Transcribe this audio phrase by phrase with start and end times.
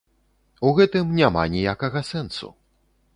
[0.69, 2.53] У гэтым няма ніякага сэнсу.